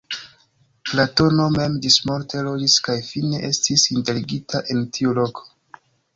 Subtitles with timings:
[0.91, 5.49] Platono mem ĝismorte loĝis kaj fine estis enterigita en tiu loko.